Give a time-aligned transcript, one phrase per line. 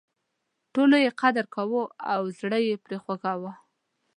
[0.73, 3.51] ټولو یې قدر کاوه او زړه یې پر خوږاوه.